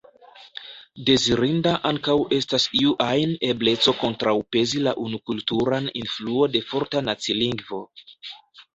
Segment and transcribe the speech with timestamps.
[1.09, 7.85] Dezirinda ankaŭ estas iu ajn ebleco kontraŭpezi la unukulturan influon de forta nacilingvo.